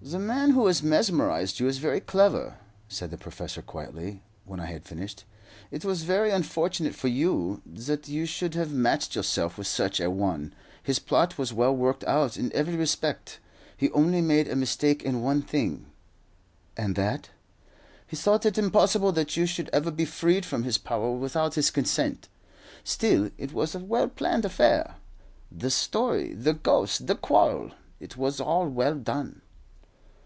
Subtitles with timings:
[0.00, 4.84] "That man who mesmerized you is very clever," said the professor quietly, when I had
[4.84, 5.24] finished.
[5.72, 10.08] "It was very unfortunate for you that you should have matched yourself with such a
[10.08, 10.54] one.
[10.80, 13.40] His plot was well worked out in every respect.
[13.76, 15.86] He only made a mistake in one thing."
[16.76, 17.30] "And that?"
[18.06, 21.72] "He thought it impossible that you should ever be freed from his power without his
[21.72, 22.28] consent.
[22.84, 24.94] Still it was a well planned affair.
[25.50, 29.42] The story, the ghost, the quarrel it was all well done."